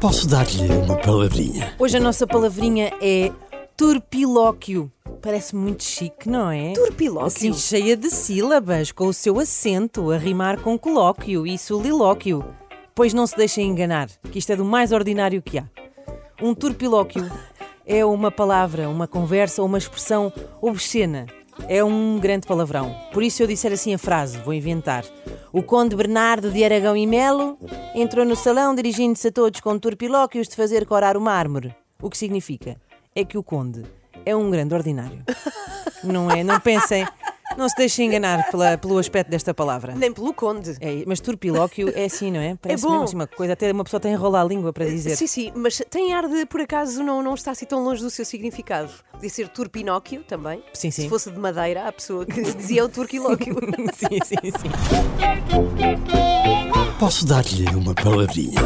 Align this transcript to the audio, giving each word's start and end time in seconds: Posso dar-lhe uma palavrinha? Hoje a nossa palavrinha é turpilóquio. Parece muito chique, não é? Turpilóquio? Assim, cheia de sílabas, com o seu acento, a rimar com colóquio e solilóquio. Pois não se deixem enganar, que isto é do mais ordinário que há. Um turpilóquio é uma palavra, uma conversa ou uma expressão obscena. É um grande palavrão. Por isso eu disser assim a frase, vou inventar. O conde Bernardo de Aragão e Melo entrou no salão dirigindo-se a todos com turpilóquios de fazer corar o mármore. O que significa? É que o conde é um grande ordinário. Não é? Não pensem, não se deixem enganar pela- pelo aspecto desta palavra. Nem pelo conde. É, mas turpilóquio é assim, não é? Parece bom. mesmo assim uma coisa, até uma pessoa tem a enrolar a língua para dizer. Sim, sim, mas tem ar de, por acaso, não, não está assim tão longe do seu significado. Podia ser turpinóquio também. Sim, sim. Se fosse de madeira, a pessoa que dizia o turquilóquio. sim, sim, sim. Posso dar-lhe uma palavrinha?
Posso 0.00 0.26
dar-lhe 0.26 0.66
uma 0.72 0.96
palavrinha? 0.96 1.74
Hoje 1.78 1.96
a 1.96 2.00
nossa 2.00 2.26
palavrinha 2.26 2.92
é 3.00 3.30
turpilóquio. 3.76 4.90
Parece 5.22 5.54
muito 5.54 5.84
chique, 5.84 6.28
não 6.28 6.50
é? 6.50 6.72
Turpilóquio? 6.72 7.26
Assim, 7.26 7.52
cheia 7.52 7.96
de 7.96 8.10
sílabas, 8.10 8.90
com 8.92 9.06
o 9.06 9.12
seu 9.12 9.38
acento, 9.38 10.10
a 10.10 10.16
rimar 10.16 10.60
com 10.60 10.78
colóquio 10.78 11.46
e 11.46 11.58
solilóquio. 11.58 12.44
Pois 12.94 13.12
não 13.12 13.26
se 13.26 13.36
deixem 13.36 13.68
enganar, 13.68 14.08
que 14.30 14.38
isto 14.38 14.50
é 14.50 14.56
do 14.56 14.64
mais 14.64 14.90
ordinário 14.92 15.42
que 15.42 15.58
há. 15.58 15.64
Um 16.40 16.54
turpilóquio 16.54 17.30
é 17.86 18.04
uma 18.04 18.30
palavra, 18.30 18.88
uma 18.88 19.06
conversa 19.06 19.62
ou 19.62 19.68
uma 19.68 19.78
expressão 19.78 20.32
obscena. 20.60 21.26
É 21.68 21.84
um 21.84 22.18
grande 22.18 22.46
palavrão. 22.46 22.94
Por 23.12 23.22
isso 23.22 23.42
eu 23.42 23.46
disser 23.46 23.72
assim 23.72 23.92
a 23.92 23.98
frase, 23.98 24.38
vou 24.38 24.54
inventar. 24.54 25.04
O 25.52 25.64
conde 25.64 25.96
Bernardo 25.96 26.48
de 26.48 26.64
Aragão 26.64 26.96
e 26.96 27.04
Melo 27.08 27.58
entrou 27.92 28.24
no 28.24 28.36
salão 28.36 28.72
dirigindo-se 28.72 29.26
a 29.28 29.32
todos 29.32 29.60
com 29.60 29.76
turpilóquios 29.80 30.46
de 30.46 30.54
fazer 30.54 30.86
corar 30.86 31.16
o 31.16 31.20
mármore. 31.20 31.74
O 32.00 32.08
que 32.08 32.16
significa? 32.16 32.76
É 33.16 33.24
que 33.24 33.36
o 33.36 33.42
conde 33.42 33.84
é 34.24 34.36
um 34.36 34.48
grande 34.48 34.74
ordinário. 34.74 35.24
Não 36.04 36.30
é? 36.30 36.44
Não 36.44 36.60
pensem, 36.60 37.04
não 37.56 37.68
se 37.68 37.74
deixem 37.76 38.06
enganar 38.08 38.50
pela- 38.50 38.78
pelo 38.78 38.98
aspecto 38.98 39.30
desta 39.30 39.52
palavra. 39.52 39.94
Nem 39.94 40.12
pelo 40.12 40.32
conde. 40.32 40.76
É, 40.80 41.04
mas 41.06 41.20
turpilóquio 41.20 41.92
é 41.94 42.04
assim, 42.04 42.30
não 42.30 42.40
é? 42.40 42.56
Parece 42.60 42.82
bom. 42.82 42.90
mesmo 42.90 43.04
assim 43.04 43.14
uma 43.16 43.26
coisa, 43.26 43.52
até 43.52 43.70
uma 43.72 43.84
pessoa 43.84 44.00
tem 44.00 44.12
a 44.12 44.14
enrolar 44.14 44.42
a 44.42 44.44
língua 44.48 44.72
para 44.72 44.84
dizer. 44.86 45.16
Sim, 45.16 45.26
sim, 45.26 45.52
mas 45.54 45.82
tem 45.90 46.12
ar 46.14 46.28
de, 46.28 46.46
por 46.46 46.60
acaso, 46.60 47.02
não, 47.02 47.22
não 47.22 47.34
está 47.34 47.50
assim 47.50 47.66
tão 47.66 47.82
longe 47.82 48.02
do 48.02 48.10
seu 48.10 48.24
significado. 48.24 48.90
Podia 49.12 49.28
ser 49.30 49.48
turpinóquio 49.48 50.22
também. 50.22 50.62
Sim, 50.72 50.90
sim. 50.90 51.02
Se 51.02 51.08
fosse 51.08 51.30
de 51.30 51.38
madeira, 51.38 51.86
a 51.88 51.92
pessoa 51.92 52.24
que 52.24 52.40
dizia 52.54 52.84
o 52.84 52.88
turquilóquio. 52.88 53.56
sim, 53.94 54.18
sim, 54.24 54.50
sim. 54.50 54.70
Posso 56.98 57.26
dar-lhe 57.26 57.66
uma 57.74 57.94
palavrinha? 57.94 58.60